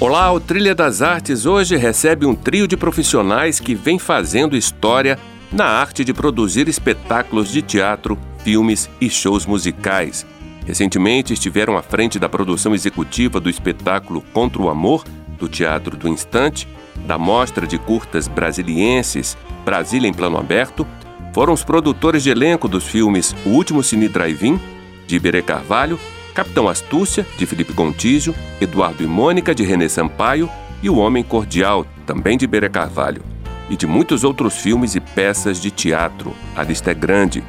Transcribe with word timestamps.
Olá, 0.00 0.30
o 0.30 0.38
Trilha 0.38 0.76
das 0.76 1.02
Artes 1.02 1.44
hoje 1.44 1.76
recebe 1.76 2.24
um 2.24 2.32
trio 2.32 2.68
de 2.68 2.76
profissionais 2.76 3.58
que 3.58 3.74
vem 3.74 3.98
fazendo 3.98 4.56
história 4.56 5.18
na 5.50 5.64
arte 5.64 6.04
de 6.04 6.14
produzir 6.14 6.68
espetáculos 6.68 7.50
de 7.50 7.62
teatro, 7.62 8.16
filmes 8.44 8.88
e 9.00 9.10
shows 9.10 9.44
musicais. 9.44 10.24
Recentemente 10.64 11.32
estiveram 11.32 11.76
à 11.76 11.82
frente 11.82 12.16
da 12.16 12.28
produção 12.28 12.76
executiva 12.76 13.40
do 13.40 13.50
espetáculo 13.50 14.22
Contra 14.32 14.62
o 14.62 14.70
Amor, 14.70 15.02
do 15.36 15.48
Teatro 15.48 15.96
do 15.96 16.06
Instante, 16.06 16.68
da 17.04 17.18
Mostra 17.18 17.66
de 17.66 17.76
Curtas 17.76 18.28
Brasilienses 18.28 19.36
Brasília 19.64 20.06
em 20.06 20.14
Plano 20.14 20.38
Aberto, 20.38 20.86
foram 21.34 21.52
os 21.52 21.64
produtores 21.64 22.22
de 22.22 22.30
elenco 22.30 22.68
dos 22.68 22.84
filmes 22.84 23.34
O 23.44 23.48
Último 23.48 23.82
Cine 23.82 24.06
Drive-In, 24.06 24.60
de 25.08 25.16
Iberê 25.16 25.42
Carvalho, 25.42 25.98
Capitão 26.38 26.68
Astúcia, 26.68 27.26
de 27.36 27.44
Felipe 27.46 27.72
Gontijo, 27.72 28.32
Eduardo 28.60 29.02
e 29.02 29.08
Mônica, 29.08 29.52
de 29.52 29.64
René 29.64 29.88
Sampaio, 29.88 30.48
e 30.80 30.88
O 30.88 30.96
Homem 30.96 31.24
Cordial, 31.24 31.84
também 32.06 32.38
de 32.38 32.46
Bere 32.46 32.70
Carvalho, 32.70 33.24
e 33.68 33.76
de 33.76 33.88
muitos 33.88 34.22
outros 34.22 34.54
filmes 34.54 34.94
e 34.94 35.00
peças 35.00 35.60
de 35.60 35.68
teatro. 35.72 36.32
A 36.54 36.62
lista 36.62 36.92
é 36.92 36.94
grande. 36.94 37.42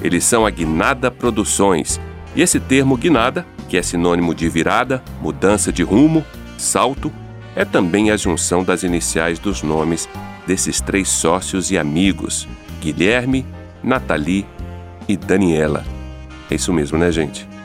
Eles 0.00 0.22
são 0.22 0.46
a 0.46 0.50
Guinada 0.50 1.10
Produções. 1.10 2.00
E 2.36 2.42
esse 2.42 2.60
termo 2.60 2.96
guinada, 2.96 3.44
que 3.68 3.76
é 3.76 3.82
sinônimo 3.82 4.32
de 4.32 4.48
virada, 4.48 5.02
mudança 5.20 5.72
de 5.72 5.82
rumo, 5.82 6.24
salto, 6.56 7.10
é 7.56 7.64
também 7.64 8.12
a 8.12 8.16
junção 8.16 8.62
das 8.62 8.84
iniciais 8.84 9.40
dos 9.40 9.64
nomes 9.64 10.08
desses 10.46 10.80
três 10.80 11.08
sócios 11.08 11.72
e 11.72 11.78
amigos: 11.78 12.46
Guilherme, 12.80 13.44
Nathalie 13.82 14.46
e 15.08 15.16
Daniela. 15.16 15.84
É 16.48 16.54
isso 16.54 16.72
mesmo, 16.72 16.96
né, 16.96 17.10
gente? 17.10 17.56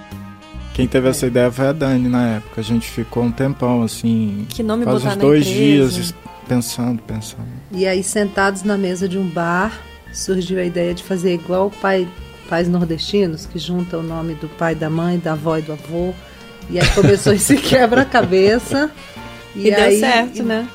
Quem 0.73 0.87
teve 0.87 1.09
essa 1.09 1.27
ideia 1.27 1.51
foi 1.51 1.67
a 1.67 1.71
Dani 1.73 2.07
na 2.07 2.27
época. 2.37 2.61
A 2.61 2.63
gente 2.63 2.89
ficou 2.89 3.23
um 3.23 3.31
tempão 3.31 3.83
assim. 3.83 4.45
Que 4.49 4.63
nome 4.63 4.83
quase 4.85 4.99
botar 4.99 5.13
uns 5.13 5.17
na 5.17 5.21
dois 5.21 5.47
empresa? 5.47 5.91
dias 5.95 6.13
pensando, 6.47 7.01
pensando. 7.03 7.47
E 7.71 7.85
aí, 7.85 8.03
sentados 8.03 8.63
na 8.63 8.77
mesa 8.77 9.07
de 9.07 9.17
um 9.17 9.27
bar, 9.27 9.77
surgiu 10.13 10.59
a 10.59 10.63
ideia 10.63 10.93
de 10.93 11.03
fazer 11.03 11.33
igual 11.33 11.67
o 11.67 11.71
pai, 11.71 12.07
pais 12.49 12.67
nordestinos, 12.69 13.45
que 13.45 13.59
junta 13.59 13.97
o 13.97 14.03
nome 14.03 14.33
do 14.35 14.47
pai, 14.47 14.73
da 14.75 14.89
mãe, 14.89 15.19
da 15.19 15.33
avó 15.33 15.57
e 15.57 15.61
do 15.61 15.73
avô. 15.73 16.13
E 16.69 16.79
aí 16.79 16.87
começou 16.89 17.33
esse 17.33 17.55
quebra-cabeça. 17.59 18.89
E, 19.55 19.63
deu 19.71 19.83
aí- 19.83 19.99
certo, 19.99 20.43
né? 20.43 20.67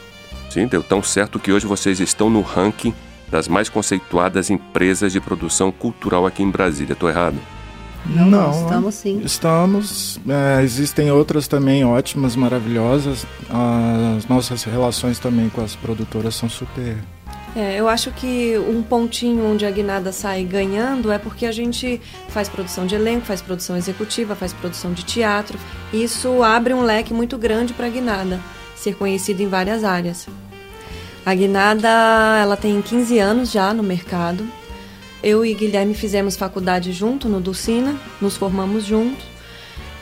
Sim, 0.50 0.66
deu 0.66 0.82
tão 0.82 1.02
certo 1.02 1.38
que 1.38 1.50
hoje 1.52 1.66
vocês 1.66 2.00
estão 2.00 2.30
no 2.30 2.40
ranking 2.40 2.94
das 3.30 3.48
mais 3.48 3.68
conceituadas 3.68 4.48
empresas 4.50 5.12
de 5.12 5.20
produção 5.20 5.70
cultural 5.72 6.24
aqui 6.26 6.42
em 6.42 6.50
Brasília. 6.50 6.92
Estou 6.92 7.08
errado? 7.08 7.36
Não, 8.04 8.62
estamos 8.62 8.94
sim. 8.94 9.20
Estamos. 9.24 10.20
é, 10.28 10.62
existem 10.62 11.10
outras 11.10 11.48
também 11.48 11.84
ótimas, 11.84 12.36
maravilhosas. 12.36 13.26
As 13.48 14.26
nossas 14.26 14.64
relações 14.64 15.18
também 15.18 15.48
com 15.48 15.62
as 15.62 15.74
produtoras 15.74 16.34
são 16.34 16.48
super. 16.48 16.96
É, 17.54 17.80
eu 17.80 17.88
acho 17.88 18.10
que 18.10 18.58
um 18.58 18.82
pontinho 18.82 19.50
onde 19.50 19.64
a 19.64 19.70
Guinada 19.70 20.12
sai 20.12 20.44
ganhando 20.44 21.10
é 21.10 21.18
porque 21.18 21.46
a 21.46 21.52
gente 21.52 22.00
faz 22.28 22.48
produção 22.50 22.86
de 22.86 22.94
elenco, 22.94 23.24
faz 23.24 23.40
produção 23.40 23.76
executiva, 23.76 24.34
faz 24.34 24.52
produção 24.52 24.92
de 24.92 25.04
teatro. 25.04 25.58
Isso 25.92 26.42
abre 26.42 26.74
um 26.74 26.82
leque 26.82 27.14
muito 27.14 27.38
grande 27.38 27.72
para 27.72 27.86
a 27.86 27.90
Guinada 27.90 28.38
ser 28.76 28.94
conhecida 28.94 29.42
em 29.42 29.48
várias 29.48 29.82
áreas. 29.82 30.28
A 31.24 31.34
Guinada, 31.34 31.88
ela 32.40 32.56
tem 32.56 32.80
15 32.80 33.18
anos 33.18 33.50
já 33.50 33.74
no 33.74 33.82
mercado. 33.82 34.46
Eu 35.22 35.44
e 35.44 35.54
Guilherme 35.54 35.94
fizemos 35.94 36.36
faculdade 36.36 36.92
junto 36.92 37.28
no 37.28 37.40
Dulcina, 37.40 37.96
nos 38.20 38.36
formamos 38.36 38.84
juntos. 38.84 39.24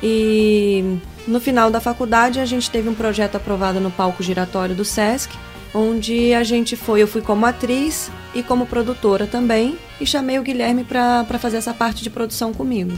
E 0.03 0.99
no 1.27 1.41
final 1.41 1.71
da 1.71 1.81
faculdade 1.81 2.41
a 2.41 2.45
gente 2.45 2.71
teve 2.71 2.89
um 2.89 2.95
projeto 2.95 3.37
aprovado 3.37 3.81
no 3.81 3.91
palco 3.91 4.23
giratório 4.23 4.75
do 4.75 4.85
SESC, 4.85 5.35
onde 5.75 6.35
a 6.35 6.45
gente 6.45 6.77
foi, 6.77 7.03
eu 7.03 7.09
fui 7.09 7.23
como 7.23 7.47
atriz 7.47 8.11
e 8.35 8.43
como 8.43 8.67
produtora 8.67 9.27
também, 9.27 9.79
e 10.01 10.07
chamei 10.07 10.39
o 10.39 10.43
Guilherme 10.43 10.85
para 10.85 11.39
fazer 11.39 11.57
essa 11.57 11.73
parte 11.73 12.03
de 12.03 12.11
produção 12.11 12.53
comigo. 12.53 12.93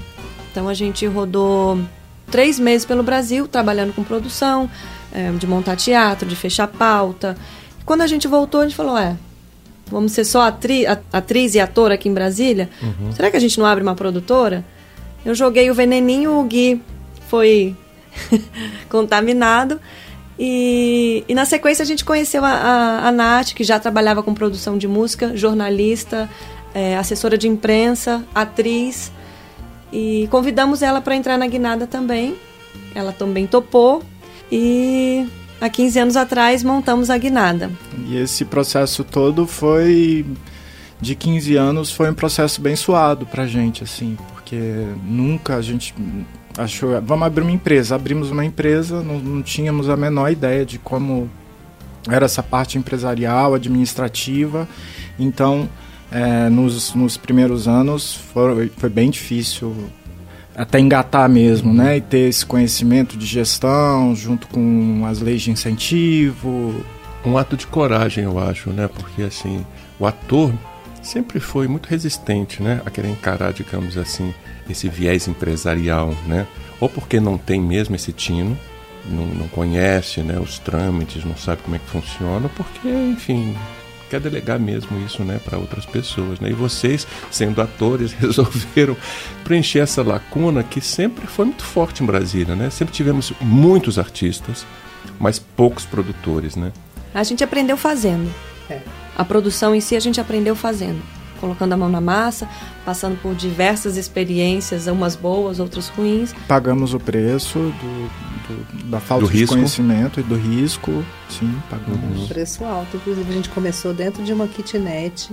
Então 0.50 0.68
a 0.68 0.74
gente 0.74 1.06
rodou 1.06 1.78
três 2.30 2.58
meses 2.58 2.84
pelo 2.84 3.02
Brasil, 3.02 3.46
trabalhando 3.46 3.94
com 3.94 4.02
produção, 4.02 4.68
eh, 5.12 5.30
de 5.32 5.46
montar 5.46 5.76
teatro, 5.76 6.28
de 6.28 6.34
fechar 6.34 6.66
pauta. 6.66 7.36
Quando 7.84 8.00
a 8.02 8.06
gente 8.06 8.26
voltou, 8.26 8.60
a 8.60 8.64
gente 8.64 8.76
falou, 8.76 8.98
é, 8.98 9.16
vamos 9.90 10.12
ser 10.12 10.24
só 10.24 10.42
atri 10.42 10.84
atriz 11.12 11.54
e 11.54 11.60
ator 11.60 11.92
aqui 11.92 12.08
em 12.08 12.14
Brasília? 12.14 12.68
Será 13.14 13.30
que 13.30 13.36
a 13.36 13.40
gente 13.40 13.58
não 13.58 13.66
abre 13.66 13.82
uma 13.82 13.94
produtora? 13.94 14.64
Eu 15.24 15.34
joguei 15.34 15.70
o 15.70 15.74
veneninho, 15.74 16.38
o 16.38 16.44
Gui 16.44 16.80
foi 17.28 17.74
contaminado. 18.88 19.80
E, 20.38 21.24
e 21.26 21.34
na 21.34 21.44
sequência 21.44 21.82
a 21.82 21.86
gente 21.86 22.04
conheceu 22.04 22.44
a, 22.44 22.50
a, 22.50 23.08
a 23.08 23.12
Nath, 23.12 23.54
que 23.54 23.64
já 23.64 23.78
trabalhava 23.80 24.22
com 24.22 24.34
produção 24.34 24.76
de 24.76 24.86
música, 24.86 25.36
jornalista, 25.36 26.28
eh, 26.74 26.96
assessora 26.96 27.38
de 27.38 27.48
imprensa, 27.48 28.22
atriz. 28.34 29.10
E 29.92 30.28
convidamos 30.30 30.82
ela 30.82 31.00
para 31.00 31.16
entrar 31.16 31.38
na 31.38 31.46
Guinada 31.46 31.86
também. 31.86 32.36
Ela 32.94 33.12
também 33.12 33.46
topou. 33.46 34.02
E 34.52 35.26
há 35.60 35.68
15 35.68 35.98
anos 35.98 36.16
atrás 36.16 36.62
montamos 36.62 37.10
a 37.10 37.18
Guinada. 37.18 37.70
E 38.06 38.16
esse 38.16 38.44
processo 38.44 39.04
todo 39.04 39.46
foi. 39.46 40.24
De 40.98 41.14
15 41.14 41.56
anos 41.56 41.90
foi 41.90 42.10
um 42.10 42.14
processo 42.14 42.60
bem 42.60 42.74
suado 42.74 43.26
pra 43.26 43.46
gente, 43.46 43.84
assim, 43.84 44.16
porque 44.32 44.58
nunca 45.04 45.56
a 45.56 45.62
gente 45.62 45.94
achou. 46.56 47.00
Vamos 47.02 47.26
abrir 47.26 47.42
uma 47.42 47.52
empresa. 47.52 47.94
Abrimos 47.94 48.30
uma 48.30 48.44
empresa, 48.44 49.02
não, 49.02 49.18
não 49.18 49.42
tínhamos 49.42 49.90
a 49.90 49.96
menor 49.96 50.32
ideia 50.32 50.64
de 50.64 50.78
como 50.78 51.30
era 52.08 52.24
essa 52.24 52.42
parte 52.42 52.78
empresarial, 52.78 53.54
administrativa. 53.54 54.66
Então, 55.18 55.68
é, 56.10 56.48
nos, 56.48 56.94
nos 56.94 57.16
primeiros 57.16 57.68
anos 57.68 58.14
foi, 58.14 58.70
foi 58.76 58.88
bem 58.88 59.10
difícil 59.10 59.74
até 60.56 60.80
engatar 60.80 61.28
mesmo, 61.28 61.72
né? 61.72 61.98
E 61.98 62.00
ter 62.00 62.28
esse 62.28 62.44
conhecimento 62.44 63.16
de 63.16 63.26
gestão 63.26 64.16
junto 64.16 64.48
com 64.48 65.04
as 65.06 65.20
leis 65.20 65.42
de 65.42 65.50
incentivo. 65.50 66.82
um 67.24 67.36
ato 67.36 67.56
de 67.56 67.66
coragem, 67.66 68.24
eu 68.24 68.38
acho, 68.38 68.70
né? 68.70 68.88
Porque 68.88 69.22
assim, 69.22 69.64
o 69.98 70.06
ator 70.06 70.52
sempre 71.02 71.38
foi 71.38 71.68
muito 71.68 71.86
resistente, 71.86 72.62
né, 72.62 72.80
a 72.84 72.90
querer 72.90 73.08
encarar, 73.08 73.52
digamos 73.52 73.96
assim, 73.96 74.34
esse 74.68 74.88
viés 74.88 75.28
empresarial, 75.28 76.14
né? 76.26 76.46
Ou 76.80 76.88
porque 76.88 77.20
não 77.20 77.38
tem 77.38 77.60
mesmo 77.60 77.94
esse 77.94 78.12
tino, 78.12 78.58
não, 79.08 79.24
não 79.26 79.48
conhece, 79.48 80.20
né, 80.20 80.38
os 80.38 80.58
trâmites, 80.58 81.24
não 81.24 81.36
sabe 81.36 81.62
como 81.62 81.76
é 81.76 81.78
que 81.78 81.86
funciona, 81.86 82.48
porque, 82.56 82.88
enfim, 82.88 83.56
quer 84.10 84.20
delegar 84.20 84.58
mesmo 84.58 84.98
isso, 85.04 85.22
né, 85.24 85.40
para 85.44 85.58
outras 85.58 85.84
pessoas, 85.84 86.40
né? 86.40 86.50
E 86.50 86.52
vocês, 86.52 87.06
sendo 87.30 87.60
atores, 87.60 88.12
resolveram 88.18 88.96
preencher 89.44 89.80
essa 89.80 90.02
lacuna 90.02 90.62
que 90.62 90.80
sempre 90.80 91.26
foi 91.26 91.46
muito 91.46 91.64
forte 91.64 92.02
em 92.02 92.06
Brasília, 92.06 92.54
né? 92.54 92.70
Sempre 92.70 92.94
tivemos 92.94 93.32
muitos 93.40 93.98
artistas, 93.98 94.66
mas 95.18 95.38
poucos 95.38 95.84
produtores, 95.84 96.56
né? 96.56 96.72
A 97.14 97.22
gente 97.22 97.42
aprendeu 97.42 97.76
fazendo. 97.76 98.32
É. 98.68 98.80
A 99.16 99.24
produção 99.24 99.74
em 99.74 99.80
si 99.80 99.96
a 99.96 100.00
gente 100.00 100.20
aprendeu 100.20 100.54
fazendo. 100.54 101.00
Colocando 101.40 101.72
a 101.74 101.76
mão 101.76 101.88
na 101.88 102.00
massa, 102.00 102.48
passando 102.84 103.20
por 103.20 103.34
diversas 103.34 103.96
experiências, 103.96 104.86
umas 104.86 105.16
boas, 105.16 105.60
outras 105.60 105.88
ruins. 105.88 106.34
Pagamos 106.48 106.94
o 106.94 107.00
preço 107.00 107.58
do, 107.58 108.10
do- 108.52 108.84
da 108.90 109.00
falta 109.00 109.26
Do 109.26 109.30
de 109.32 109.38
risco. 109.38 109.54
conhecimento 109.54 110.20
e 110.20 110.22
do 110.22 110.34
risco. 110.36 111.04
Sim, 111.28 111.54
pagamos. 111.70 112.22
Um 112.22 112.26
preço 112.28 112.64
alto. 112.64 112.96
Inclusive, 112.96 113.30
a 113.30 113.34
gente 113.34 113.48
começou 113.50 113.92
dentro 113.94 114.22
de 114.22 114.32
uma 114.32 114.46
kitnet 114.46 115.30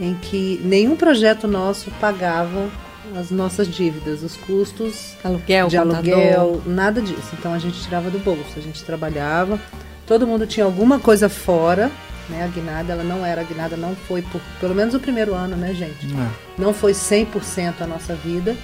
em 0.00 0.14
que 0.14 0.60
nenhum 0.64 0.96
projeto 0.96 1.46
nosso 1.46 1.90
pagava 2.00 2.68
as 3.16 3.30
nossas 3.30 3.68
dívidas, 3.68 4.22
os 4.22 4.36
custos 4.36 5.12
Aluguel, 5.22 5.68
de 5.68 5.76
contador. 5.78 6.12
aluguel, 6.14 6.62
nada 6.66 7.00
disso. 7.00 7.30
Então 7.38 7.52
a 7.52 7.58
gente 7.58 7.80
tirava 7.80 8.10
do 8.10 8.18
bolso, 8.18 8.54
a 8.56 8.60
gente 8.60 8.82
trabalhava. 8.82 9.60
Todo 10.06 10.26
mundo 10.26 10.46
tinha 10.46 10.64
alguma 10.66 10.98
coisa 10.98 11.28
fora, 11.28 11.90
né? 12.28 12.42
A 12.44 12.48
guinada, 12.48 12.92
ela 12.92 13.04
não 13.04 13.24
era 13.24 13.42
a 13.42 13.44
guinada, 13.44 13.76
não 13.76 13.94
foi 13.94 14.20
por 14.22 14.40
pelo 14.60 14.74
menos 14.74 14.94
o 14.94 14.98
primeiro 15.00 15.32
ano, 15.34 15.54
né, 15.56 15.72
gente? 15.74 16.06
É. 16.06 16.28
Não 16.60 16.74
foi 16.74 16.92
100% 16.92 17.82
a 17.82 17.86
nossa 17.86 18.14
vida. 18.14 18.56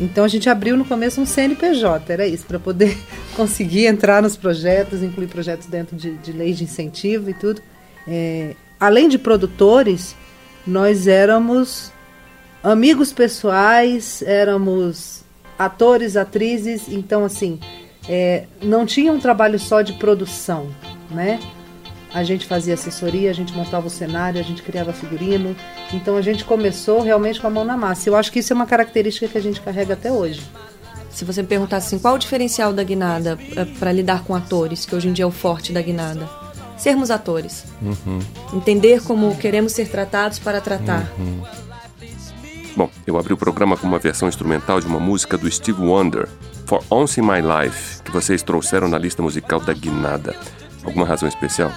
Então 0.00 0.24
a 0.24 0.28
gente 0.28 0.48
abriu 0.48 0.76
no 0.76 0.84
começo 0.84 1.20
um 1.20 1.26
CNPJ, 1.26 2.12
era 2.12 2.26
isso, 2.26 2.44
para 2.46 2.58
poder 2.58 2.96
conseguir 3.34 3.86
entrar 3.86 4.22
nos 4.22 4.36
projetos, 4.36 5.02
incluir 5.02 5.28
projetos 5.28 5.66
dentro 5.66 5.96
de, 5.96 6.12
de 6.18 6.32
leis 6.32 6.58
de 6.58 6.64
incentivo 6.64 7.30
e 7.30 7.34
tudo. 7.34 7.62
É, 8.06 8.54
além 8.78 9.08
de 9.08 9.18
produtores, 9.18 10.14
nós 10.66 11.06
éramos 11.06 11.92
amigos 12.62 13.12
pessoais, 13.12 14.22
éramos 14.22 15.24
atores, 15.58 16.16
atrizes, 16.16 16.88
então 16.88 17.24
assim, 17.24 17.58
é, 18.08 18.44
não 18.62 18.84
tinha 18.84 19.12
um 19.12 19.18
trabalho 19.18 19.58
só 19.58 19.80
de 19.80 19.94
produção, 19.94 20.68
né? 21.10 21.40
A 22.16 22.22
gente 22.22 22.46
fazia 22.46 22.72
assessoria, 22.72 23.28
a 23.28 23.34
gente 23.34 23.52
montava 23.52 23.88
o 23.88 23.90
cenário, 23.90 24.40
a 24.40 24.42
gente 24.42 24.62
criava 24.62 24.90
figurino. 24.90 25.54
Então 25.92 26.16
a 26.16 26.22
gente 26.22 26.46
começou 26.46 27.02
realmente 27.02 27.38
com 27.38 27.46
a 27.46 27.50
mão 27.50 27.62
na 27.62 27.76
massa. 27.76 28.08
Eu 28.08 28.16
acho 28.16 28.32
que 28.32 28.38
isso 28.38 28.54
é 28.54 28.56
uma 28.56 28.64
característica 28.64 29.28
que 29.28 29.36
a 29.36 29.40
gente 29.42 29.60
carrega 29.60 29.92
até 29.92 30.10
hoje. 30.10 30.40
Se 31.10 31.26
você 31.26 31.42
me 31.42 31.48
perguntasse 31.48 31.88
assim, 31.88 31.98
qual 31.98 32.14
o 32.14 32.18
diferencial 32.18 32.72
da 32.72 32.82
Guinada 32.82 33.38
é, 33.54 33.66
para 33.66 33.92
lidar 33.92 34.24
com 34.24 34.34
atores, 34.34 34.86
que 34.86 34.94
hoje 34.94 35.08
em 35.08 35.12
dia 35.12 35.24
é 35.24 35.28
o 35.28 35.30
forte 35.30 35.74
da 35.74 35.82
Guinada? 35.82 36.26
Sermos 36.78 37.10
atores. 37.10 37.66
Uhum. 37.82 38.20
Entender 38.54 39.02
como 39.02 39.36
queremos 39.36 39.72
ser 39.72 39.90
tratados 39.90 40.38
para 40.38 40.58
tratar. 40.58 41.12
Uhum. 41.18 41.42
Bom, 42.74 42.90
eu 43.06 43.18
abri 43.18 43.34
o 43.34 43.36
programa 43.36 43.76
com 43.76 43.86
uma 43.86 43.98
versão 43.98 44.26
instrumental 44.26 44.80
de 44.80 44.86
uma 44.86 44.98
música 44.98 45.36
do 45.36 45.50
Steve 45.50 45.82
Wonder, 45.82 46.26
For 46.64 46.82
Once 46.88 47.20
in 47.20 47.24
My 47.24 47.42
Life, 47.42 48.02
que 48.02 48.10
vocês 48.10 48.42
trouxeram 48.42 48.88
na 48.88 48.96
lista 48.96 49.22
musical 49.22 49.60
da 49.60 49.74
Guinada. 49.74 50.34
Alguma 50.82 51.04
razão 51.04 51.28
especial? 51.28 51.70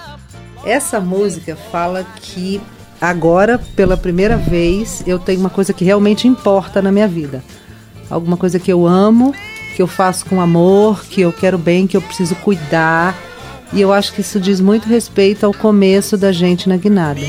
Essa 0.66 1.00
música 1.00 1.56
fala 1.72 2.06
que 2.22 2.62
agora, 3.00 3.60
pela 3.76 3.96
primeira 3.96 4.38
vez, 4.38 5.04
eu 5.08 5.18
tenho 5.18 5.40
uma 5.40 5.50
coisa 5.50 5.74
que 5.74 5.86
realmente 5.86 6.28
importa 6.28 6.82
na 6.82 6.92
minha 6.92 7.08
vida. 7.08 7.44
Alguma 8.10 8.38
coisa 8.38 8.60
que 8.60 8.72
eu 8.72 8.86
amo, 8.86 9.34
que 9.76 9.82
eu 9.82 9.88
faço 9.88 10.26
com 10.26 10.42
amor, 10.42 11.06
que 11.06 11.22
eu 11.22 11.32
quero 11.32 11.58
bem, 11.58 11.88
que 11.88 11.96
eu 11.96 12.02
preciso 12.02 12.36
cuidar. 12.36 13.16
E 13.72 13.80
eu 13.80 13.94
acho 13.94 14.14
que 14.14 14.22
isso 14.22 14.40
diz 14.40 14.60
muito 14.60 14.88
respeito 14.88 15.46
ao 15.46 15.54
começo 15.54 16.18
da 16.18 16.32
gente 16.32 16.68
na 16.68 16.76
Guinada. 16.76 17.22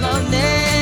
not 0.00 0.77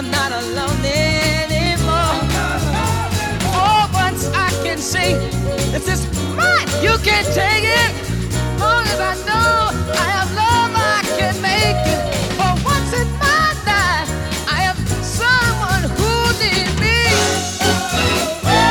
I'm 0.00 0.10
not 0.10 0.32
alone 0.32 0.80
anymore. 0.82 2.16
Once 3.92 4.30
I 4.32 4.48
can 4.64 4.78
see 4.78 5.12
This 5.76 5.88
is 5.88 6.08
mine. 6.34 6.66
You 6.80 6.96
can 7.04 7.22
take 7.36 7.68
it. 7.68 7.92
Long 8.58 8.82
as 8.88 8.98
I 8.98 9.14
know 9.28 9.68
I 9.92 10.06
have 10.16 10.32
love, 10.32 10.72
I 10.72 11.04
can 11.18 11.36
make 11.42 11.76
it. 11.84 12.00
For 12.32 12.48
once 12.64 12.94
in 12.96 13.06
my 13.20 13.52
life, 13.68 14.08
I 14.48 14.62
have 14.64 14.80
someone 15.04 15.84
who 15.92 16.32
needs 16.40 16.72
me. 16.80 16.96
Oh, 18.40 18.70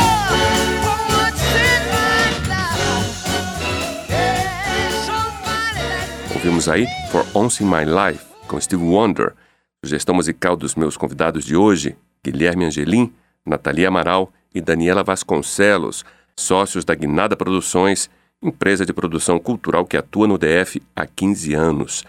Ouvimos 6.33 6.67
aí 6.67 6.87
For 7.11 7.23
Once 7.35 7.61
in 7.61 7.69
My 7.69 7.85
Life 7.85 8.25
com 8.47 8.59
Steve 8.59 8.83
Wonder 8.83 9.35
sugestão 9.83 10.13
musical 10.15 10.55
dos 10.55 10.75
meus 10.75 10.97
convidados 10.97 11.45
de 11.45 11.55
hoje, 11.55 11.95
Guilherme 12.23 12.65
Angelim, 12.65 13.13
Natalia 13.45 13.87
Amaral 13.87 14.31
e 14.53 14.61
Daniela 14.61 15.03
Vasconcelos, 15.03 16.03
sócios 16.35 16.83
da 16.83 16.93
Guinada 16.93 17.35
Produções, 17.35 18.09
empresa 18.41 18.85
de 18.85 18.93
produção 18.93 19.39
cultural 19.39 19.85
que 19.85 19.97
atua 19.97 20.27
no 20.27 20.37
DF 20.37 20.81
há 20.95 21.05
15 21.05 21.53
anos. 21.53 22.03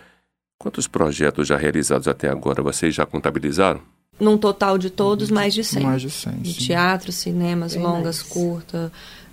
Quantos 0.58 0.86
projetos 0.86 1.48
já 1.48 1.56
realizados 1.56 2.08
até 2.08 2.28
agora 2.28 2.62
vocês 2.62 2.94
já 2.94 3.06
contabilizaram? 3.06 3.80
Num 4.18 4.36
total 4.36 4.76
de 4.76 4.90
todos, 4.90 5.30
mais 5.30 5.54
de 5.54 5.64
100. 5.64 5.82
Mais 5.82 6.02
de 6.02 6.10
100. 6.10 6.32
De 6.38 6.54
teatro, 6.54 7.10
cinemas, 7.10 7.74
Bem 7.74 7.82
longas, 7.82 8.22
curtas 8.22 8.90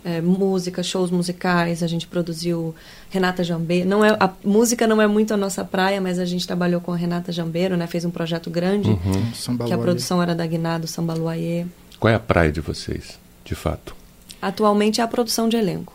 é, 0.07 0.21
música, 0.21 0.81
shows 0.81 1.12
musicais, 1.12 1.83
a 1.83 1.88
gente 1.88 2.07
produziu 2.07 2.74
Renata 3.09 3.44
Jambeiro. 3.44 3.89
Não 3.89 4.06
é, 4.06 4.15
a 4.18 4.31
música 4.42 4.88
não 4.88 5.01
é 5.01 5.07
muito 5.07 5.33
a 5.33 5.38
nossa 5.38 5.65
praia, 5.65 6.00
mas 6.00 6.18
a 6.18 6.24
gente 6.24 6.48
trabalhou 6.48 6.80
com 6.80 6.94
a 6.94 6.95
Renata 6.95 7.30
Jambeiro, 7.30 7.75
né? 7.75 7.86
Fez 7.88 8.06
um 8.06 8.09
projeto 8.09 8.50
grande, 8.50 8.92
uhum. 8.92 9.57
que 9.65 9.74
a 9.74 9.77
produção 9.77 10.24
era 10.24 10.33
da 10.33 10.48
Guinado 10.48 10.88
Sambaluayê. 10.88 11.65
Qual 12.00 12.09
é 12.09 12.15
a 12.15 12.19
praia 12.19 12.50
de 12.50 12.62
vocês, 12.62 13.19
de 13.44 13.54
fato? 13.54 13.94
Atualmente 14.42 15.02
é 15.02 15.04
a 15.04 15.07
produção 15.07 15.49
de 15.49 15.57
elenco. 15.57 15.94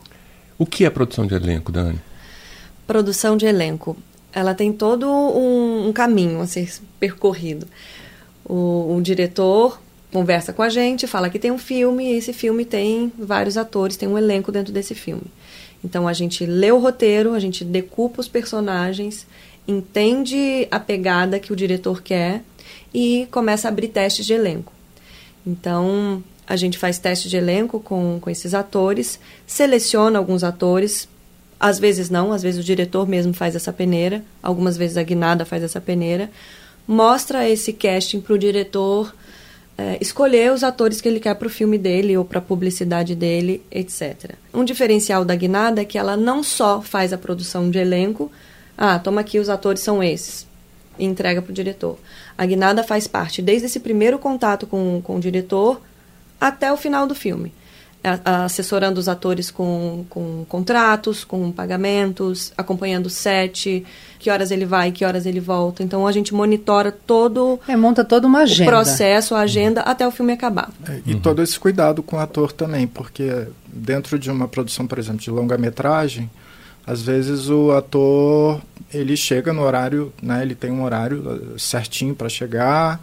O 0.59 0.65
que 0.67 0.85
é 0.85 0.91
produção 0.91 1.25
de 1.25 1.33
elenco, 1.33 1.71
Dani? 1.71 1.99
Produção 2.85 3.35
de 3.35 3.47
elenco. 3.47 3.97
Ela 4.31 4.53
tem 4.53 4.71
todo 4.71 5.07
um, 5.09 5.87
um 5.87 5.93
caminho 5.93 6.39
a 6.39 6.45
ser 6.45 6.71
percorrido. 6.99 7.65
O, 8.45 8.95
o 8.95 9.01
diretor 9.01 9.81
conversa 10.13 10.53
com 10.53 10.61
a 10.61 10.69
gente, 10.69 11.07
fala 11.07 11.29
que 11.29 11.39
tem 11.39 11.51
um 11.51 11.57
filme, 11.57 12.13
e 12.13 12.17
esse 12.17 12.31
filme 12.31 12.63
tem 12.63 13.11
vários 13.17 13.57
atores, 13.57 13.97
tem 13.97 14.07
um 14.07 14.17
elenco 14.17 14.51
dentro 14.51 14.71
desse 14.71 14.93
filme. 14.93 15.23
Então 15.83 16.07
a 16.07 16.13
gente 16.13 16.45
lê 16.45 16.71
o 16.71 16.77
roteiro, 16.77 17.33
a 17.33 17.39
gente 17.39 17.65
decupa 17.65 18.21
os 18.21 18.27
personagens, 18.27 19.25
entende 19.67 20.67
a 20.69 20.79
pegada 20.79 21.39
que 21.39 21.51
o 21.51 21.55
diretor 21.55 22.03
quer 22.03 22.43
e 22.93 23.27
começa 23.31 23.67
a 23.67 23.71
abrir 23.71 23.87
testes 23.87 24.25
de 24.25 24.33
elenco. 24.33 24.71
Então 25.45 26.23
a 26.45 26.55
gente 26.55 26.77
faz 26.77 26.99
teste 26.99 27.27
de 27.27 27.37
elenco 27.37 27.79
com, 27.79 28.19
com 28.21 28.29
esses 28.29 28.53
atores, 28.53 29.19
seleciona 29.47 30.19
alguns 30.19 30.43
atores, 30.43 31.07
às 31.59 31.79
vezes 31.79 32.09
não, 32.09 32.31
às 32.31 32.43
vezes 32.43 32.59
o 32.59 32.63
diretor 32.63 33.07
mesmo 33.07 33.33
faz 33.33 33.55
essa 33.55 33.73
peneira, 33.73 34.23
algumas 34.43 34.77
vezes 34.77 34.97
a 34.97 35.03
guinada 35.03 35.43
faz 35.43 35.63
essa 35.63 35.81
peneira, 35.81 36.29
mostra 36.87 37.49
esse 37.49 37.73
casting 37.73 38.21
para 38.21 38.33
o 38.33 38.37
diretor 38.37 39.13
é, 39.77 39.97
escolher 39.99 40.51
os 40.51 40.63
atores 40.63 41.01
que 41.01 41.07
ele 41.07 41.19
quer 41.19 41.35
para 41.35 41.47
o 41.47 41.51
filme 41.51 41.77
dele 41.77 42.15
ou 42.15 42.23
para 42.23 42.39
a 42.39 42.41
publicidade 42.41 43.15
dele, 43.15 43.63
etc. 43.71 44.35
Um 44.53 44.63
diferencial 44.63 45.25
da 45.25 45.35
Guinada 45.35 45.81
é 45.81 45.85
que 45.85 45.97
ela 45.97 46.15
não 46.15 46.43
só 46.43 46.81
faz 46.81 47.11
a 47.11 47.17
produção 47.17 47.69
de 47.69 47.79
elenco, 47.79 48.31
ah, 48.77 48.99
toma 48.99 49.21
aqui 49.21 49.39
os 49.39 49.49
atores 49.49 49.81
são 49.81 50.03
esses, 50.03 50.47
e 50.97 51.05
entrega 51.05 51.41
para 51.41 51.51
o 51.51 51.53
diretor. 51.53 51.97
A 52.37 52.45
Guinada 52.45 52.83
faz 52.83 53.07
parte 53.07 53.41
desde 53.41 53.65
esse 53.65 53.79
primeiro 53.79 54.19
contato 54.19 54.67
com, 54.67 55.01
com 55.03 55.17
o 55.17 55.19
diretor 55.19 55.81
até 56.39 56.71
o 56.71 56.77
final 56.77 57.07
do 57.07 57.15
filme 57.15 57.51
assessorando 58.25 58.99
os 58.99 59.07
atores 59.07 59.49
com, 59.49 60.05
com 60.09 60.45
contratos, 60.47 61.23
com 61.23 61.51
pagamentos, 61.51 62.51
acompanhando 62.57 63.05
o 63.05 63.09
set, 63.09 63.85
que 64.19 64.29
horas 64.29 64.51
ele 64.51 64.65
vai, 64.65 64.91
que 64.91 65.05
horas 65.05 65.25
ele 65.25 65.39
volta. 65.39 65.83
Então 65.83 66.05
a 66.05 66.11
gente 66.11 66.33
monitora 66.33 66.91
todo. 66.91 67.59
É, 67.67 67.75
monta 67.75 68.03
toda 68.03 68.27
uma 68.27 68.39
agenda. 68.39 68.69
O 68.69 68.73
processo, 68.73 69.35
a 69.35 69.41
agenda, 69.41 69.81
até 69.81 70.07
o 70.07 70.11
filme 70.11 70.33
acabar. 70.33 70.69
É, 70.87 71.01
e 71.05 71.13
uhum. 71.13 71.19
todo 71.19 71.41
esse 71.41 71.59
cuidado 71.59 72.03
com 72.03 72.17
o 72.17 72.19
ator 72.19 72.51
também, 72.51 72.87
porque 72.87 73.47
dentro 73.67 74.19
de 74.19 74.29
uma 74.29 74.47
produção, 74.47 74.85
por 74.85 74.99
exemplo, 74.99 75.21
de 75.21 75.31
longa-metragem, 75.31 76.29
às 76.85 77.01
vezes 77.01 77.49
o 77.49 77.71
ator 77.71 78.61
ele 78.93 79.15
chega 79.15 79.53
no 79.53 79.61
horário, 79.61 80.13
né, 80.21 80.41
ele 80.41 80.55
tem 80.55 80.71
um 80.71 80.83
horário 80.83 81.53
uh, 81.55 81.59
certinho 81.59 82.13
para 82.13 82.29
chegar, 82.29 83.01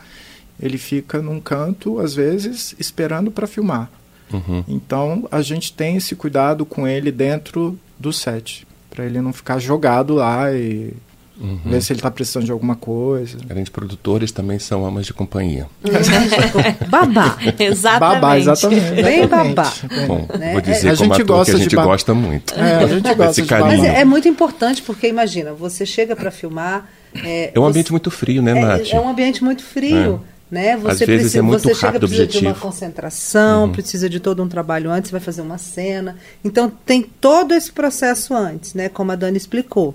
ele 0.61 0.79
fica 0.79 1.21
num 1.21 1.41
canto, 1.41 1.99
às 1.99 2.15
vezes, 2.15 2.75
esperando 2.79 3.31
para 3.31 3.47
filmar. 3.47 3.91
Uhum. 4.33 4.65
Então 4.69 5.29
a 5.31 5.43
gente 5.43 5.73
tem 5.73 5.97
esse 5.97 6.15
cuidado 6.15 6.65
com 6.65 6.87
ele 6.87 7.11
dentro 7.11 7.79
do 7.99 8.13
set, 8.13 8.67
para 8.89 9.05
ele 9.05 9.21
não 9.21 9.33
ficar 9.33 9.59
jogado 9.59 10.15
lá 10.15 10.53
e 10.53 10.95
Uhum. 11.41 11.59
Ver 11.65 11.83
se 11.83 11.93
ele 11.93 12.01
está 12.01 12.11
precisando 12.11 12.45
de 12.45 12.53
alguma 12.53 12.77
coisa. 12.77 13.39
Além 13.49 13.65
de 13.65 13.71
produtores, 13.71 14.31
também 14.31 14.59
são 14.59 14.85
amas 14.85 15.07
de 15.07 15.15
companhia. 15.15 15.67
babá. 16.87 17.39
exatamente. 17.59 18.21
Babá, 18.21 18.39
exatamente. 18.39 19.03
Bem 19.03 19.27
babá. 19.27 19.73
Bom, 20.07 20.29
né? 20.39 20.53
vou 20.53 20.61
dizer 20.61 20.91
a 20.91 20.97
como 20.97 21.15
gente 21.15 21.25
gosta 21.25 21.53
que 21.53 21.59
a 21.59 21.63
gente 21.63 21.77
gosta 21.77 22.13
muito. 22.13 22.55
É, 22.55 22.75
a 22.77 22.87
gente 22.87 23.15
gosta 23.15 23.43
de 23.43 23.51
Mas 23.59 23.83
é, 23.83 24.01
é, 24.01 24.05
muito 24.05 24.29
importante, 24.29 24.83
porque 24.83 25.09
imagina, 25.09 25.55
você 25.55 25.87
chega 25.87 26.15
para 26.15 26.31
filmar... 26.31 26.87
É, 27.25 27.53
é 27.55 27.59
um 27.59 27.65
ambiente 27.65 27.87
você, 27.87 27.93
muito 27.93 28.11
frio, 28.11 28.43
né, 28.43 28.51
é, 28.51 28.61
Nath? 28.61 28.93
É 28.93 29.01
um 29.01 29.09
ambiente 29.09 29.43
muito 29.43 29.65
frio. 29.65 30.21
É. 30.37 30.40
Né? 30.51 30.77
Você 30.77 30.91
Às 30.91 30.99
vezes 30.99 31.07
precisa, 31.07 31.39
é 31.39 31.43
muito 31.43 31.63
você 31.63 31.73
rápido 31.73 31.79
chega, 31.79 31.99
precisa 32.01 32.23
objetivo. 32.23 32.41
de 32.41 32.49
uma 32.49 32.55
concentração, 32.55 33.65
uhum. 33.65 33.73
precisa 33.73 34.09
de 34.11 34.19
todo 34.19 34.43
um 34.43 34.49
trabalho 34.49 34.91
antes, 34.91 35.11
vai 35.11 35.21
fazer 35.21 35.43
uma 35.43 35.59
cena. 35.59 36.17
Então 36.45 36.69
tem 36.69 37.03
todo 37.03 37.55
esse 37.55 37.71
processo 37.71 38.35
antes, 38.35 38.75
né? 38.75 38.89
Como 38.89 39.13
a 39.13 39.15
Dani 39.15 39.37
explicou. 39.37 39.95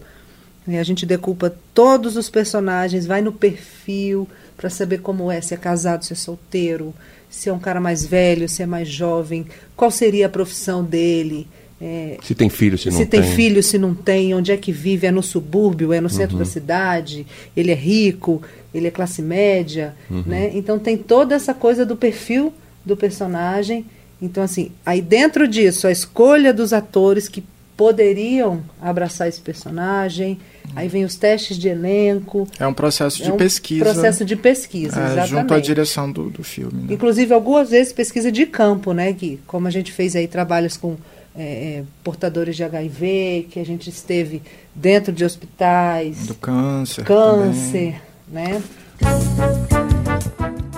A 0.67 0.83
gente 0.83 1.05
decupa 1.05 1.53
todos 1.73 2.15
os 2.17 2.29
personagens, 2.29 3.05
vai 3.05 3.21
no 3.21 3.31
perfil 3.31 4.27
para 4.57 4.69
saber 4.69 4.99
como 4.99 5.31
é, 5.31 5.39
se 5.39 5.53
é 5.53 5.57
casado, 5.57 6.03
se 6.05 6.13
é 6.13 6.15
solteiro, 6.15 6.93
se 7.29 7.49
é 7.49 7.53
um 7.53 7.59
cara 7.59 7.79
mais 7.79 8.05
velho, 8.05 8.49
se 8.49 8.63
é 8.63 8.65
mais 8.65 8.87
jovem, 8.87 9.45
qual 9.75 9.91
seria 9.91 10.25
a 10.25 10.29
profissão 10.29 10.83
dele. 10.83 11.47
É, 11.81 12.17
se 12.23 12.33
tem 12.33 12.49
filho, 12.49 12.77
se 12.77 12.89
não 12.89 12.97
tem. 12.97 13.05
Se 13.05 13.11
tem 13.11 13.23
filho, 13.23 13.63
se 13.63 13.77
não 13.77 13.93
tem, 13.93 14.33
onde 14.33 14.51
é 14.51 14.57
que 14.57 14.71
vive, 14.71 15.07
é 15.07 15.11
no 15.11 15.21
subúrbio, 15.21 15.91
é 15.91 15.99
no 15.99 16.09
centro 16.09 16.37
uhum. 16.37 16.39
da 16.39 16.45
cidade, 16.45 17.27
ele 17.55 17.71
é 17.71 17.75
rico, 17.75 18.41
ele 18.73 18.87
é 18.87 18.91
classe 18.91 19.21
média, 19.21 19.93
uhum. 20.09 20.23
né? 20.25 20.51
Então 20.53 20.79
tem 20.79 20.97
toda 20.97 21.35
essa 21.35 21.53
coisa 21.53 21.85
do 21.85 21.95
perfil 21.95 22.53
do 22.85 22.95
personagem. 22.95 23.85
Então, 24.21 24.41
assim, 24.41 24.71
aí 24.85 25.01
dentro 25.01 25.47
disso, 25.47 25.87
a 25.87 25.91
escolha 25.91 26.53
dos 26.53 26.71
atores 26.71 27.27
que 27.27 27.43
poderiam 27.75 28.63
abraçar 28.81 29.27
esse 29.27 29.41
personagem, 29.41 30.39
Aí 30.75 30.87
vem 30.87 31.05
os 31.05 31.15
testes 31.15 31.57
de 31.57 31.69
elenco. 31.69 32.47
É 32.59 32.65
um 32.65 32.73
processo 32.73 33.23
de 33.23 33.29
é 33.29 33.33
um 33.33 33.37
pesquisa. 33.37 33.85
Processo 33.85 34.25
de 34.25 34.35
pesquisa, 34.35 34.99
é, 34.99 35.03
exatamente. 35.03 35.29
Junto 35.29 35.53
à 35.53 35.59
direção 35.59 36.11
do, 36.11 36.29
do 36.29 36.43
filme. 36.43 36.83
Né? 36.83 36.93
Inclusive, 36.93 37.33
algumas 37.33 37.69
vezes 37.69 37.93
pesquisa 37.93 38.31
de 38.31 38.45
campo, 38.45 38.93
né, 38.93 39.11
Gui? 39.11 39.39
Como 39.47 39.67
a 39.67 39.71
gente 39.71 39.91
fez 39.91 40.15
aí 40.15 40.27
trabalhos 40.27 40.77
com 40.77 40.97
é, 41.37 41.79
é 41.79 41.83
portadores 42.03 42.55
de 42.55 42.63
HIV, 42.63 43.47
que 43.49 43.59
a 43.59 43.65
gente 43.65 43.89
esteve 43.89 44.41
dentro 44.73 45.11
de 45.11 45.23
hospitais. 45.23 46.27
Do 46.27 46.35
câncer. 46.35 47.03
Câncer, 47.03 48.01
também. 48.27 48.53
né? 48.53 48.63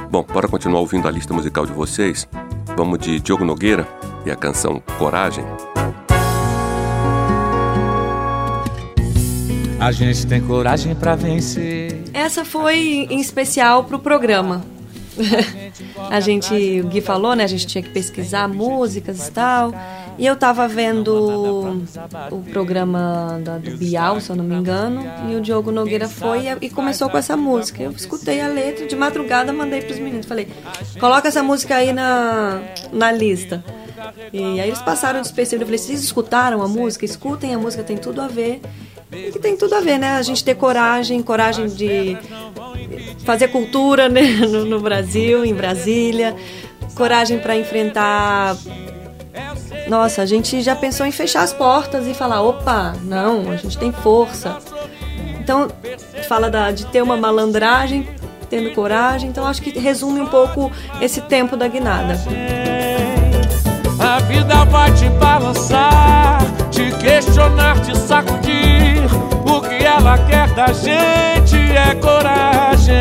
Bom, 0.10 0.24
bora 0.24 0.48
continuar 0.48 0.80
ouvindo 0.80 1.08
a 1.08 1.12
lista 1.12 1.34
musical 1.34 1.66
de 1.66 1.72
vocês. 1.72 2.28
Vamos 2.76 3.00
de 3.00 3.20
Diogo 3.20 3.46
Nogueira 3.46 3.88
e 4.26 4.32
a 4.32 4.36
canção 4.36 4.82
Coragem. 4.98 5.44
A 9.80 9.92
gente 9.92 10.26
tem 10.26 10.42
coragem 10.42 10.96
para 10.96 11.16
vencer. 11.16 12.02
Essa 12.12 12.44
foi 12.44 13.08
em 13.10 13.22
especial 13.22 13.84
pro 13.84 14.00
programa. 14.00 14.66
a 16.10 16.20
gente, 16.20 16.82
o 16.82 16.88
Gui 16.88 17.00
falou, 17.00 17.36
né? 17.36 17.44
A 17.44 17.48
gente 17.48 17.68
tinha 17.68 17.84
que 17.84 17.90
pesquisar 17.90 18.48
músicas 18.48 19.28
e 19.28 19.32
tal. 19.32 19.72
E 20.18 20.26
eu 20.26 20.36
tava 20.36 20.68
vendo 20.68 21.84
o 22.32 22.42
programa 22.52 23.40
da, 23.44 23.58
do 23.58 23.78
Bial, 23.78 24.20
se 24.20 24.30
eu 24.30 24.36
não 24.36 24.44
me 24.44 24.56
engano, 24.56 25.06
e 25.30 25.36
o 25.36 25.42
Diogo 25.42 25.72
Nogueira 25.72 26.08
foi 26.08 26.46
e 26.60 26.70
começou 26.70 27.10
com 27.10 27.18
essa 27.18 27.38
música. 27.38 27.84
Eu 27.84 27.92
escutei 27.92 28.42
a 28.42 28.48
letra 28.48 28.88
de 28.88 28.96
madrugada, 28.96 29.54
mandei 29.54 29.82
pros 29.82 30.00
meninos. 30.00 30.26
Falei, 30.26 30.48
coloca 31.00 31.28
essa 31.28 31.44
música 31.44 31.76
aí 31.76 31.94
na, 31.94 32.62
na 32.92 33.12
lista. 33.12 33.64
E 34.34 34.60
aí 34.60 34.68
eles 34.70 34.82
passaram 34.82 35.22
despercebido. 35.22 35.64
Eu 35.64 35.68
falei, 35.68 35.78
vocês 35.78 36.04
escutaram 36.04 36.62
a 36.62 36.68
música? 36.68 37.06
Escutem 37.06 37.54
a 37.54 37.58
música, 37.60 37.84
tem 37.84 37.98
tudo 37.98 38.22
a 38.22 38.28
ver. 38.28 38.62
E 39.12 39.32
que 39.32 39.40
tem 39.40 39.56
tudo 39.56 39.74
a 39.76 39.80
ver, 39.80 39.98
né? 39.98 40.12
A 40.18 40.22
gente 40.22 40.44
ter 40.44 40.56
coragem, 40.56 41.22
coragem 41.22 41.68
de 41.68 42.18
fazer 43.24 43.50
cultura 43.50 44.10
né? 44.10 44.22
no, 44.48 44.66
no 44.66 44.80
Brasil, 44.80 45.46
em 45.46 45.54
Brasília, 45.54 46.36
coragem 46.96 47.40
para 47.40 47.56
enfrentar. 47.56 48.58
Nossa, 49.89 50.22
a 50.22 50.25
gente 50.25 50.62
já 50.62 50.75
pensou 50.75 51.06
em 51.06 51.12
fechar 51.12 51.44
as 51.44 51.53
portas 51.53 52.08
e 52.08 52.13
falar: 52.13 52.41
opa, 52.41 52.94
não, 53.03 53.50
a 53.51 53.56
gente 53.56 53.77
tem 53.77 53.91
força. 53.91 54.58
Então, 55.39 55.70
fala 56.27 56.50
da, 56.50 56.72
de 56.72 56.86
ter 56.88 57.01
uma 57.01 57.15
malandragem, 57.15 58.08
tendo 58.50 58.72
coragem. 58.74 59.29
Então, 59.29 59.48
acho 59.48 59.62
que 59.62 59.77
resume 59.79 60.20
um 60.20 60.27
pouco 60.27 60.72
esse 61.00 61.22
tempo 61.22 61.56
da 61.56 61.67
guinada. 61.67 62.15
A 64.00 64.20
vida 64.20 64.65
vai 64.65 64.94
te 64.94 65.10
balançar, 65.12 66.39
te 66.70 66.91
questionar, 66.98 67.82
te 67.82 67.98
sacudir. 67.98 68.98
O 69.46 69.62
que 69.62 69.86
ela 69.86 70.17
quer 70.17 70.50
da 70.53 70.67
gente 70.74 71.56
é 71.56 71.96
coragem. 71.96 72.96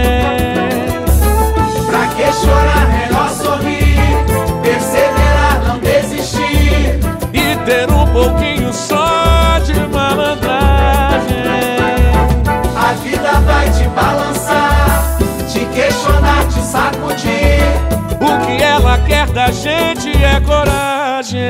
Pra 1.87 2.07
que 2.09 2.33
chorar, 2.33 3.16
ter 7.67 7.91
um 7.91 8.07
pouquinho 8.07 8.73
só 8.73 9.59
de 9.65 9.75
malandragem. 9.89 11.27
A 12.77 12.93
vida 13.03 13.33
vai 13.41 13.69
te 13.71 13.89
balançar, 13.89 15.19
te 15.53 15.67
questionar, 15.75 16.47
te 16.47 16.61
sacudir. 16.61 17.67
O 18.21 18.47
que 18.47 18.63
ela 18.63 18.99
quer 18.99 19.27
da 19.31 19.51
gente 19.51 20.11
é 20.11 20.41
coragem. 20.41 21.41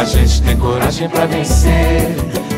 A 0.00 0.04
gente 0.04 0.42
tem 0.42 0.56
coragem 0.56 1.08
para 1.10 1.26
vencer. 1.26 2.16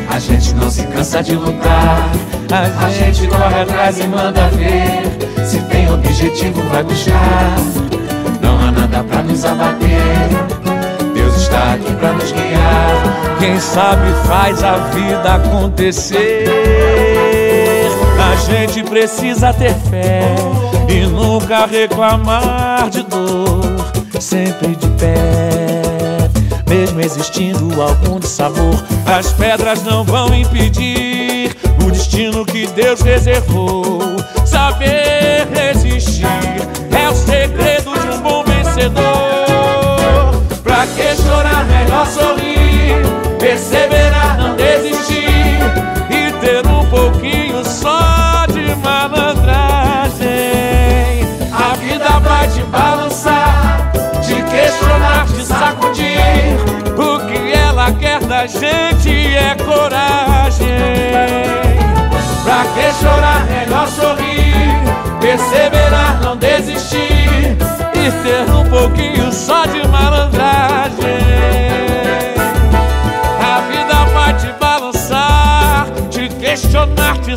A 0.09 0.17
gente 0.19 0.53
não 0.55 0.71
se 0.71 0.83
cansa 0.87 1.21
de 1.21 1.35
lutar. 1.35 2.09
A 2.51 2.89
gente 2.89 3.27
corre 3.27 3.61
atrás 3.61 3.99
e 3.99 4.07
manda 4.07 4.47
ver. 4.49 5.45
Se 5.45 5.59
tem 5.63 5.91
objetivo, 5.91 6.61
vai 6.69 6.83
buscar. 6.83 7.55
Há 8.65 8.71
nada 8.71 9.03
pra 9.03 9.21
nos 9.21 9.43
abater. 9.43 10.29
Deus 11.13 11.35
está 11.35 11.73
aqui 11.73 11.93
pra 11.95 12.13
nos 12.13 12.31
guiar. 12.31 13.37
Quem 13.39 13.59
sabe 13.59 14.09
faz 14.25 14.63
a 14.63 14.77
vida 14.77 15.35
acontecer. 15.35 16.47
A 18.17 18.35
gente 18.37 18.83
precisa 18.83 19.53
ter 19.53 19.73
fé 19.89 20.35
e 20.87 21.05
nunca 21.05 21.65
reclamar 21.65 22.89
de 22.89 23.03
dor, 23.03 23.61
sempre 24.19 24.75
de 24.75 24.87
pé. 24.91 26.29
Mesmo 26.67 27.01
existindo 27.01 27.81
algum 27.81 28.19
dissabor, 28.19 28.83
as 29.05 29.31
pedras 29.33 29.83
não 29.83 30.03
vão 30.03 30.33
impedir 30.33 31.55
o 31.85 31.91
destino 31.91 32.45
que 32.45 32.65
Deus 32.67 33.01
reservou. 33.01 33.99
Saber 34.45 35.47
resistir 35.53 36.25
vencedor. 38.83 40.43
Pra 40.63 40.85
que 40.87 41.15
chorar, 41.21 41.65
melhor 41.65 42.05
sorrir, 42.07 43.37
perseverar, 43.39 44.37
não 44.37 44.55
desistir 44.55 45.59
e 46.09 46.31
ter 46.39 46.65
um 46.67 46.85
pouquinho 46.87 47.63
só 47.63 48.01
malandragem. 48.83 50.27
A 51.53 51.75
vida 51.75 52.19
vai 52.19 52.47
te 52.47 52.61
balançar, 52.63 53.91
te 54.21 54.35
questionar, 54.43 55.25
te 55.27 55.45
sacudir. 55.45 56.57
O 56.97 57.19
que 57.27 57.53
ela 57.53 57.91
quer 57.93 58.19
da 58.21 58.45
gente 58.47 59.35
é 59.35 59.55
coragem. 59.63 60.32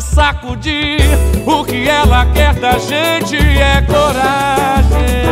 Sacudir. 0.01 0.99
O 1.45 1.63
que 1.63 1.87
ela 1.87 2.25
quer 2.33 2.53
da 2.55 2.77
gente 2.77 3.37
é 3.37 3.81
coragem. 3.81 5.27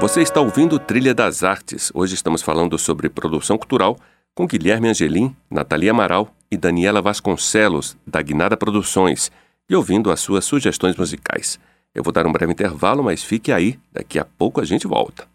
Você 0.00 0.22
está 0.22 0.40
ouvindo 0.40 0.78
Trilha 0.78 1.14
das 1.14 1.44
Artes. 1.44 1.92
Hoje 1.94 2.14
estamos 2.14 2.40
falando 2.40 2.78
sobre 2.78 3.08
produção 3.10 3.58
cultural 3.58 3.96
com 4.34 4.46
Guilherme 4.46 4.88
Angelim, 4.88 5.34
Natalia 5.50 5.90
Amaral 5.90 6.34
e 6.50 6.56
Daniela 6.56 7.02
Vasconcelos, 7.02 7.96
da 8.06 8.22
Guinada 8.22 8.56
Produções, 8.56 9.30
e 9.68 9.74
ouvindo 9.74 10.10
as 10.10 10.20
suas 10.20 10.44
sugestões 10.44 10.96
musicais. 10.96 11.58
Eu 11.94 12.02
vou 12.02 12.12
dar 12.12 12.26
um 12.26 12.32
breve 12.32 12.52
intervalo, 12.52 13.02
mas 13.02 13.22
fique 13.22 13.52
aí, 13.52 13.78
daqui 13.92 14.18
a 14.18 14.24
pouco 14.24 14.60
a 14.60 14.64
gente 14.64 14.86
volta. 14.86 15.26